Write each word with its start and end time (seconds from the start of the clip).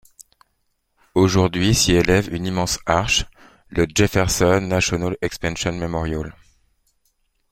Aujourd'hui 1.13 1.75
s'y 1.75 1.91
élève 1.91 2.33
une 2.33 2.47
immense 2.47 2.79
arche, 2.87 3.25
le 3.69 3.85
Jefferson 3.87 4.59
National 4.59 5.15
Expansion 5.21 5.73
Memorial. 5.73 6.33